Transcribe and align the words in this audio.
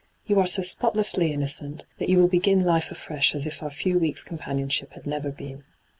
You 0.25 0.39
are 0.39 0.47
so 0.47 0.63
spotlessly 0.63 1.31
innocent 1.31 1.85
that 1.99 2.09
you 2.09 2.17
will 2.17 2.27
begin 2.27 2.63
life 2.63 2.89
afresh 2.89 3.35
as 3.35 3.45
if 3.45 3.61
our 3.61 3.69
few 3.69 3.99
weekp' 3.99 4.25
oompanioDship 4.35 4.93
had 4.93 5.05
never 5.05 5.29
been. 5.29 5.63